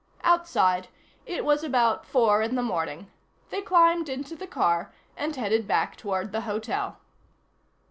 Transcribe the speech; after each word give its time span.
Outside, 0.23 0.87
it 1.27 1.45
was 1.45 1.63
about 1.63 2.07
four 2.07 2.41
in 2.41 2.55
the 2.55 2.63
morning. 2.63 3.11
They 3.51 3.61
climbed 3.61 4.09
into 4.09 4.35
the 4.35 4.47
car 4.47 4.91
and 5.15 5.35
headed 5.35 5.67
back 5.67 5.95
toward 5.95 6.31
the 6.31 6.41
hotel. 6.41 6.97